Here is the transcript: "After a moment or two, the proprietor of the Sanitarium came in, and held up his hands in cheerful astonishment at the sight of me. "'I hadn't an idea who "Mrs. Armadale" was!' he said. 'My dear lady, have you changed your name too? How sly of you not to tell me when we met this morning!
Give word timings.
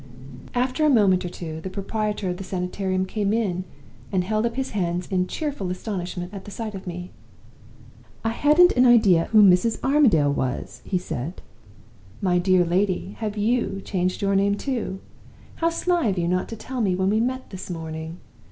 "After 0.55 0.83
a 0.83 0.89
moment 0.89 1.23
or 1.25 1.29
two, 1.29 1.61
the 1.61 1.69
proprietor 1.69 2.27
of 2.29 2.37
the 2.37 2.43
Sanitarium 2.43 3.05
came 3.05 3.31
in, 3.31 3.65
and 4.11 4.23
held 4.23 4.47
up 4.47 4.55
his 4.55 4.71
hands 4.71 5.05
in 5.11 5.27
cheerful 5.27 5.69
astonishment 5.69 6.33
at 6.33 6.43
the 6.45 6.49
sight 6.49 6.73
of 6.73 6.87
me. 6.87 7.11
"'I 8.25 8.29
hadn't 8.29 8.71
an 8.71 8.87
idea 8.87 9.25
who 9.25 9.43
"Mrs. 9.43 9.77
Armadale" 9.83 10.33
was!' 10.33 10.81
he 10.83 10.97
said. 10.97 11.39
'My 12.19 12.39
dear 12.39 12.65
lady, 12.65 13.11
have 13.19 13.37
you 13.37 13.79
changed 13.85 14.23
your 14.23 14.33
name 14.35 14.55
too? 14.55 14.99
How 15.57 15.69
sly 15.69 16.07
of 16.07 16.17
you 16.17 16.27
not 16.27 16.49
to 16.49 16.55
tell 16.55 16.81
me 16.81 16.95
when 16.95 17.11
we 17.11 17.19
met 17.19 17.51
this 17.51 17.69
morning! 17.69 18.17